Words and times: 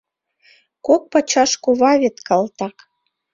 Кок 0.85 1.01
пачаш 1.11 1.51
кува 1.63 1.91
вет, 2.01 2.15
калтак. 2.27 2.75